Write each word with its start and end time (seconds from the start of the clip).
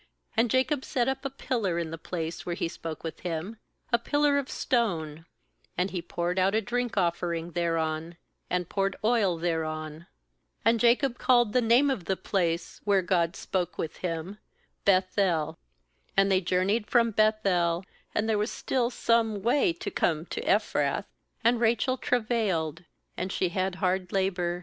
14And 0.35 0.47
Jacob 0.47 0.83
set 0.83 1.07
up 1.07 1.23
a 1.23 1.29
pillar 1.29 1.77
in 1.77 1.91
the 1.91 1.95
place 1.99 2.43
where 2.43 2.55
He 2.55 2.67
spoke 2.67 3.03
with 3.03 3.19
him, 3.19 3.57
a 3.93 3.99
pillar 3.99 4.39
of 4.39 4.49
stone, 4.49 5.27
and 5.77 5.91
he 5.91 6.01
poured 6.01 6.39
out 6.39 6.55
a 6.55 6.59
drink 6.61 6.97
offering 6.97 7.51
thereon, 7.51 8.17
id 8.49 8.67
poured 8.67 8.95
oil 9.03 9.37
thereon. 9.37 10.07
^And 10.65 10.77
Jacob 10.79 11.19
called 11.19 11.53
the 11.53 11.61
name 11.61 11.91
of 11.91 12.05
the 12.05 12.17
place 12.17 12.81
where 12.83 13.03
God 13.03 13.35
spoke 13.35 13.77
with 13.77 13.97
him, 13.97 14.39
Beth 14.85 15.15
el. 15.19 15.59
16And 16.17 16.29
they 16.29 16.41
journeyed 16.41 16.87
from 16.87 17.11
Beth 17.11 17.45
el; 17.45 17.85
and 18.15 18.27
there 18.27 18.39
was 18.39 18.51
still 18.51 18.89
some 18.89 19.43
way 19.43 19.71
to 19.71 19.91
come 19.91 20.25
to 20.25 20.41
Ephrath; 20.41 21.05
and 21.43 21.61
Rachel 21.61 21.95
travailed, 21.97 22.85
and 23.15 23.31
she 23.31 23.49
had 23.49 23.75
hard 23.75 24.11
labour. 24.11 24.59